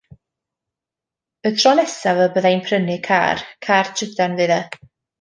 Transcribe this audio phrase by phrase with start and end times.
[1.49, 4.63] Y tro nesaf y bydda i'n prynu car, car trydan fydd e.